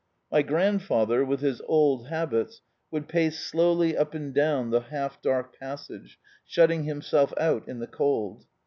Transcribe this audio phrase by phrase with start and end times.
[0.31, 5.59] My grandfather, with his old habits, would pace slowly up and down the half dark
[5.59, 8.47] passage, shutting himself out in the cold.